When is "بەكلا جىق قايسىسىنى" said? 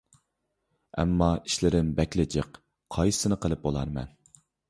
1.99-3.39